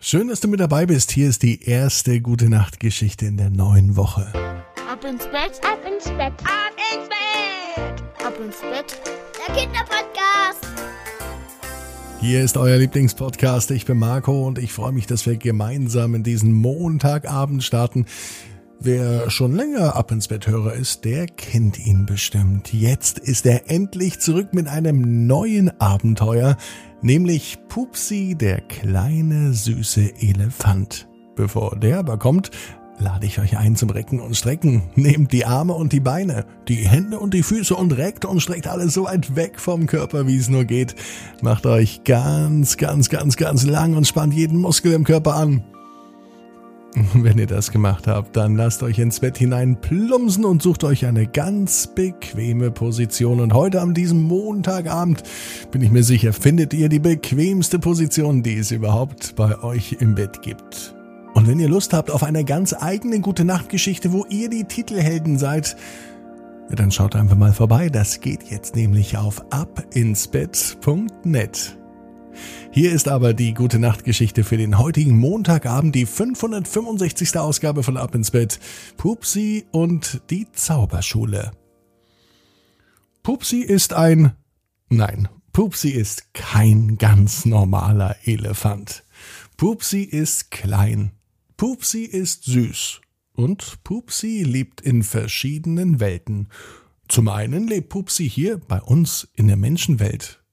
[0.00, 1.10] Schön, dass du mit dabei bist.
[1.10, 4.32] Hier ist die erste gute Nachtgeschichte in der neuen Woche.
[4.88, 9.00] Ab ins Bett, ab ins Bett, ab ins Bett, ab ins Bett.
[9.36, 10.68] Der Kinderpodcast.
[12.20, 13.72] Hier ist euer Lieblingspodcast.
[13.72, 18.06] Ich bin Marco und ich freue mich, dass wir gemeinsam in diesen Montagabend starten.
[18.78, 22.72] Wer schon länger ab ins Bett Hörer ist, der kennt ihn bestimmt.
[22.72, 26.56] Jetzt ist er endlich zurück mit einem neuen Abenteuer,
[27.02, 31.08] nämlich Pupsi, der kleine süße Elefant.
[31.36, 32.50] Bevor der aber kommt,
[32.98, 34.82] lade ich euch ein zum Recken und Strecken.
[34.94, 38.66] Nehmt die Arme und die Beine, die Hände und die Füße und reckt und streckt
[38.66, 40.94] alles so weit weg vom Körper, wie es nur geht.
[41.42, 45.62] Macht euch ganz, ganz, ganz, ganz lang und spannt jeden Muskel im Körper an.
[47.14, 51.06] Wenn ihr das gemacht habt, dann lasst euch ins Bett hinein plumpsen und sucht euch
[51.06, 53.40] eine ganz bequeme Position.
[53.40, 55.22] Und heute an diesem Montagabend
[55.70, 60.14] bin ich mir sicher, findet ihr die bequemste Position, die es überhaupt bei euch im
[60.14, 60.94] Bett gibt.
[61.34, 65.38] Und wenn ihr Lust habt auf eine ganz eigene gute Nachtgeschichte, wo ihr die Titelhelden
[65.38, 65.76] seid,
[66.70, 67.90] dann schaut einfach mal vorbei.
[67.90, 71.78] Das geht jetzt nämlich auf abinsbett.net.
[72.70, 77.38] Hier ist aber die gute Nachtgeschichte für den heutigen Montagabend, die 565.
[77.38, 78.60] Ausgabe von Ab ins Bett.
[78.96, 81.52] Pupsi und die Zauberschule.
[83.22, 84.32] Pupsi ist ein,
[84.88, 89.04] nein, Pupsi ist kein ganz normaler Elefant.
[89.56, 91.10] Pupsi ist klein.
[91.56, 93.00] Pupsi ist süß.
[93.34, 96.48] Und Pupsi lebt in verschiedenen Welten.
[97.08, 100.44] Zum einen lebt Pupsi hier bei uns in der Menschenwelt.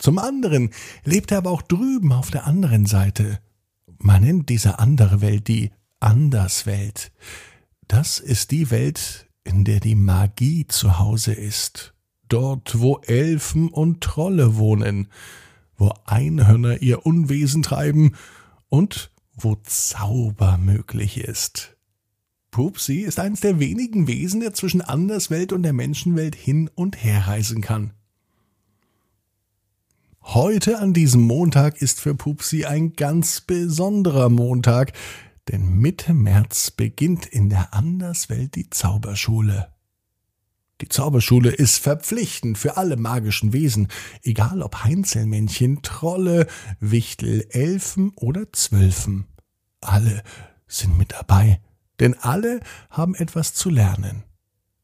[0.00, 0.70] Zum anderen
[1.04, 3.38] lebt er aber auch drüben auf der anderen Seite.
[3.98, 7.12] Man nennt diese andere Welt die Anderswelt.
[7.86, 11.92] Das ist die Welt, in der die Magie zu Hause ist.
[12.28, 15.08] Dort, wo Elfen und Trolle wohnen,
[15.76, 18.16] wo Einhörner ihr Unwesen treiben
[18.70, 21.76] und wo Zauber möglich ist.
[22.50, 27.26] Pupsi ist eines der wenigen Wesen, der zwischen Anderswelt und der Menschenwelt hin und her
[27.26, 27.92] reisen kann.
[30.22, 34.92] Heute an diesem Montag ist für Pupsi ein ganz besonderer Montag,
[35.48, 39.72] denn Mitte März beginnt in der Anderswelt die Zauberschule.
[40.80, 43.88] Die Zauberschule ist verpflichtend für alle magischen Wesen,
[44.22, 46.46] egal ob Heinzelmännchen, Trolle,
[46.78, 49.26] Wichtel, Elfen oder Zwölfen.
[49.80, 50.22] Alle
[50.68, 51.60] sind mit dabei,
[51.98, 54.22] denn alle haben etwas zu lernen.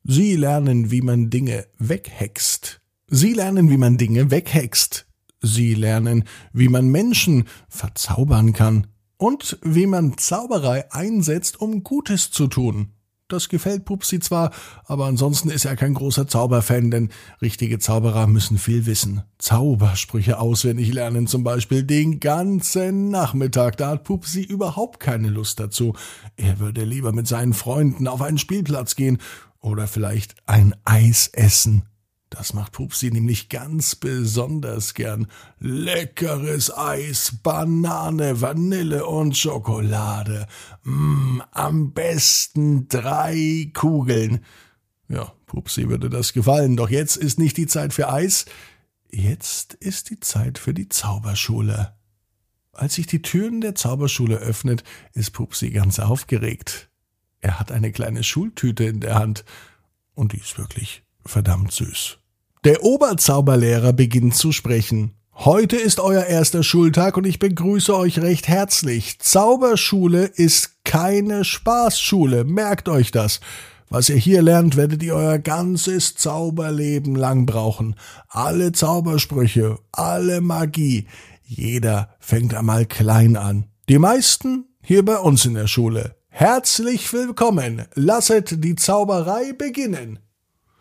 [0.03, 2.81] Sie lernen, wie man Dinge weghext.
[3.09, 5.06] Sie lernen, wie man Dinge weghext.
[5.47, 12.49] Sie lernen, wie man Menschen verzaubern kann und wie man Zauberei einsetzt, um Gutes zu
[12.49, 12.93] tun.
[13.29, 14.53] Das gefällt Pupsi zwar,
[14.85, 17.09] aber ansonsten ist er kein großer Zauberfan, denn
[17.43, 19.23] richtige Zauberer müssen viel wissen.
[19.39, 23.79] Zaubersprüche auswendig lernen zum Beispiel den ganzen Nachmittag.
[23.79, 25.95] Da hat Pupsi überhaupt keine Lust dazu.
[26.37, 29.19] Er würde lieber mit seinen Freunden auf einen Spielplatz gehen
[29.61, 31.83] oder vielleicht ein Eis essen.
[32.31, 35.29] Das macht Pupsi nämlich ganz besonders gern.
[35.61, 40.49] Leckeres Eis, Banane, Vanille und Schokolade.
[40.83, 44.45] Mm, am besten drei Kugeln.
[45.09, 48.47] Ja, Pupsi würde das gefallen, doch jetzt ist nicht die Zeit für Eis.
[49.09, 51.95] Jetzt ist die Zeit für die Zauberschule.
[52.73, 54.83] Als sich die Türen der Zauberschule öffnet,
[55.13, 56.91] ist Pupsi ganz aufgeregt.
[57.41, 59.45] Er hat eine kleine Schultüte in der Hand
[60.15, 62.19] und die ist wirklich verdammt süß.
[62.65, 65.13] Der Oberzauberlehrer beginnt zu sprechen.
[65.35, 69.19] Heute ist euer erster Schultag und ich begrüße euch recht herzlich.
[69.19, 73.41] Zauberschule ist keine Spaßschule, merkt euch das.
[73.89, 77.95] Was ihr hier lernt, werdet ihr euer ganzes Zauberleben lang brauchen.
[78.29, 81.07] Alle Zaubersprüche, alle Magie.
[81.45, 83.67] Jeder fängt einmal klein an.
[83.89, 86.17] Die meisten hier bei uns in der Schule.
[86.29, 87.85] Herzlich willkommen.
[87.95, 90.19] Lasset die Zauberei beginnen.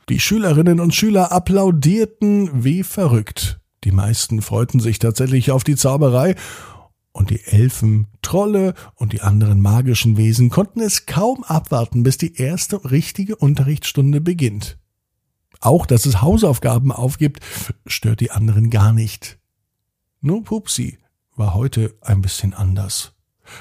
[0.10, 3.60] Die Schülerinnen und Schüler applaudierten wie verrückt.
[3.84, 6.36] Die meisten freuten sich tatsächlich auf die Zauberei,
[7.16, 12.36] und die Elfen, Trolle und die anderen magischen Wesen konnten es kaum abwarten, bis die
[12.36, 14.78] erste richtige Unterrichtsstunde beginnt.
[15.62, 17.40] Auch, dass es Hausaufgaben aufgibt,
[17.88, 19.40] stört die anderen gar nicht.
[20.20, 21.00] Nur Pupsi
[21.38, 23.15] war heute ein bisschen anders.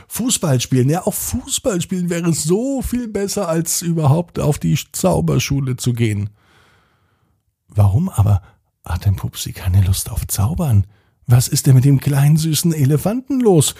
[0.09, 5.77] Fußball spielen, ja, auch Fußball spielen wäre so viel besser, als überhaupt auf die Zauberschule
[5.77, 6.31] zu gehen.
[7.69, 8.43] Warum aber
[8.85, 10.87] hat denn Pupsi keine Lust auf Zaubern?
[11.27, 13.75] Was ist denn mit dem kleinen süßen Elefanten los?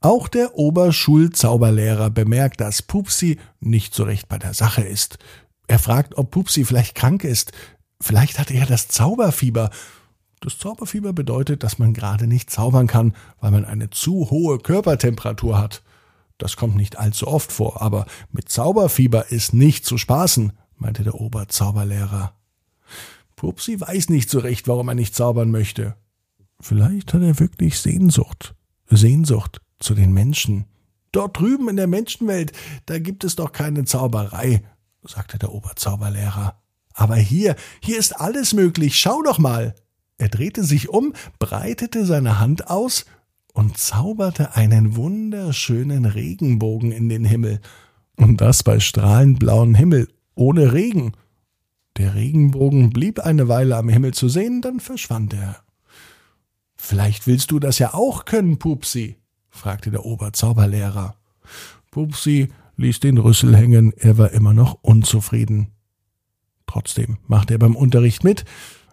[0.00, 5.18] Auch der Oberschulzauberlehrer bemerkt, dass Pupsi nicht so recht bei der Sache ist.
[5.66, 7.52] Er fragt, ob Pupsi vielleicht krank ist.
[8.00, 9.70] Vielleicht hat er das Zauberfieber.
[10.46, 15.58] Das Zauberfieber bedeutet, dass man gerade nicht zaubern kann, weil man eine zu hohe Körpertemperatur
[15.58, 15.82] hat.
[16.38, 21.16] Das kommt nicht allzu oft vor, aber mit Zauberfieber ist nicht zu spaßen, meinte der
[21.16, 22.32] Oberzauberlehrer.
[23.34, 25.96] Pupsi weiß nicht so recht, warum er nicht zaubern möchte.
[26.60, 28.54] Vielleicht hat er wirklich Sehnsucht.
[28.88, 30.66] Sehnsucht zu den Menschen.
[31.10, 32.52] Dort drüben in der Menschenwelt,
[32.86, 34.62] da gibt es doch keine Zauberei,
[35.02, 36.62] sagte der Oberzauberlehrer.
[36.94, 39.74] Aber hier, hier ist alles möglich, schau doch mal.
[40.18, 43.04] Er drehte sich um, breitete seine Hand aus
[43.52, 47.60] und zauberte einen wunderschönen Regenbogen in den Himmel.
[48.16, 51.12] Und das bei strahlend blauem Himmel, ohne Regen.
[51.96, 55.56] Der Regenbogen blieb eine Weile am Himmel zu sehen, dann verschwand er.
[56.76, 59.16] Vielleicht willst du das ja auch können, Pupsi,
[59.48, 61.16] fragte der Oberzauberlehrer.
[61.90, 65.68] Pupsi ließ den Rüssel hängen, er war immer noch unzufrieden.
[66.66, 68.44] Trotzdem machte er beim Unterricht mit.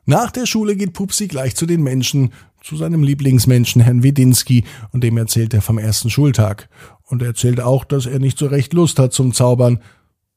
[0.06, 5.04] Nach der Schule geht Pupsi gleich zu den Menschen, zu seinem Lieblingsmenschen Herrn Wedinski, und
[5.04, 6.70] dem erzählt er vom ersten Schultag.
[7.04, 9.80] Und er erzählt auch, dass er nicht so recht Lust hat zum Zaubern,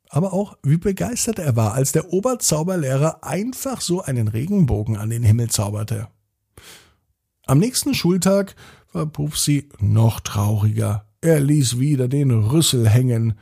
[0.09, 5.23] aber auch, wie begeistert er war, als der Oberzauberlehrer einfach so einen Regenbogen an den
[5.23, 6.09] Himmel zauberte.
[7.45, 8.55] Am nächsten Schultag
[8.93, 11.07] war Pupsi noch trauriger.
[11.21, 13.39] Er ließ wieder den Rüssel hängen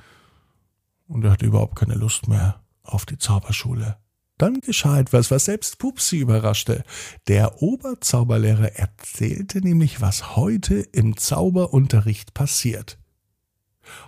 [1.06, 3.96] und er hatte überhaupt keine Lust mehr auf die Zauberschule.
[4.38, 6.84] Dann geschah etwas, was selbst Pupsi überraschte.
[7.28, 12.98] Der Oberzauberlehrer erzählte nämlich, was heute im Zauberunterricht passiert.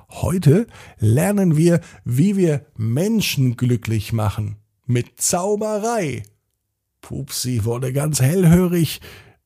[0.09, 0.67] Heute
[0.99, 4.57] lernen wir, wie wir Menschen glücklich machen.
[4.85, 6.23] Mit Zauberei.
[7.01, 9.01] Pupsi wurde ganz hellhörig,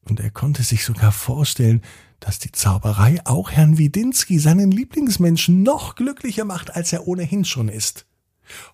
[0.09, 1.83] und er konnte sich sogar vorstellen,
[2.21, 7.69] dass die Zauberei auch Herrn Widinski, seinen Lieblingsmenschen, noch glücklicher macht, als er ohnehin schon
[7.69, 8.07] ist.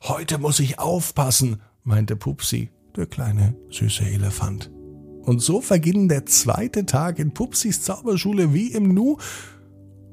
[0.03, 4.71] Heute muss ich aufpassen, meinte Pupsi, der kleine süße Elefant.
[5.23, 9.17] Und so verging der zweite Tag in Pupsis Zauberschule wie im Nu,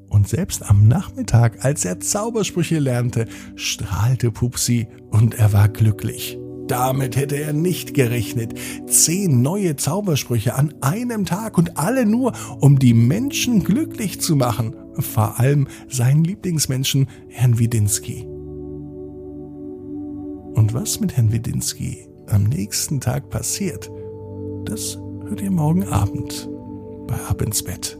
[0.08, 3.26] und selbst am Nachmittag, als er Zaubersprüche lernte,
[3.56, 6.38] strahlte Pupsi und er war glücklich.
[6.68, 8.54] Damit hätte er nicht gerechnet.
[8.86, 14.76] Zehn neue Zaubersprüche an einem Tag und alle nur, um die Menschen glücklich zu machen.
[14.94, 18.33] Vor allem seinen Lieblingsmenschen, Herrn Widinski.
[20.64, 23.90] Und was mit Herrn Widinski am nächsten Tag passiert,
[24.64, 26.48] das hört ihr morgen Abend
[27.06, 27.98] bei Ab ins Bett.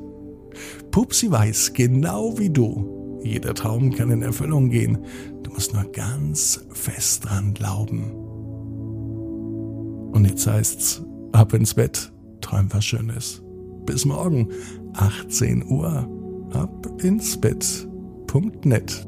[0.91, 4.97] Pupsi weiß, genau wie du, jeder Traum kann in Erfüllung gehen.
[5.43, 8.13] Du musst nur ganz fest dran glauben.
[10.15, 11.03] Und jetzt heißt's,
[11.33, 13.43] ab ins Bett, träum was Schönes.
[13.85, 14.49] Bis morgen,
[14.95, 16.09] 18 Uhr,
[16.55, 19.07] ab ins Bett.net.